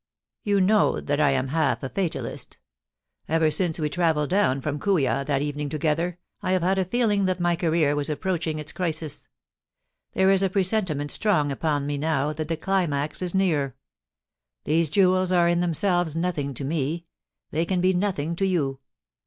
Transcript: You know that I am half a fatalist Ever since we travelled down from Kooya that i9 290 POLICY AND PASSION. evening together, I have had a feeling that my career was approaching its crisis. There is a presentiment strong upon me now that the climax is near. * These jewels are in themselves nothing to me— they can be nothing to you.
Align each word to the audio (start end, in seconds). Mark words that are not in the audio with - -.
You 0.41 0.59
know 0.59 0.99
that 0.99 1.19
I 1.19 1.29
am 1.29 1.49
half 1.49 1.83
a 1.83 1.89
fatalist 1.89 2.57
Ever 3.29 3.51
since 3.51 3.77
we 3.79 3.87
travelled 3.87 4.31
down 4.31 4.59
from 4.59 4.79
Kooya 4.79 5.23
that 5.25 5.25
i9 5.25 5.25
290 5.25 5.27
POLICY 5.27 5.27
AND 5.27 5.27
PASSION. 5.27 5.47
evening 5.47 5.69
together, 5.69 6.17
I 6.41 6.51
have 6.53 6.61
had 6.63 6.79
a 6.79 6.89
feeling 6.89 7.25
that 7.25 7.39
my 7.39 7.55
career 7.55 7.95
was 7.95 8.09
approaching 8.09 8.57
its 8.57 8.71
crisis. 8.71 9.27
There 10.13 10.31
is 10.31 10.41
a 10.41 10.49
presentiment 10.49 11.11
strong 11.11 11.51
upon 11.51 11.85
me 11.85 11.99
now 11.99 12.33
that 12.33 12.47
the 12.47 12.57
climax 12.57 13.21
is 13.21 13.35
near. 13.35 13.75
* 14.19 14.63
These 14.63 14.89
jewels 14.89 15.31
are 15.31 15.47
in 15.47 15.59
themselves 15.61 16.15
nothing 16.15 16.55
to 16.55 16.65
me— 16.65 17.05
they 17.51 17.63
can 17.65 17.79
be 17.79 17.93
nothing 17.93 18.35
to 18.37 18.45
you. 18.47 18.79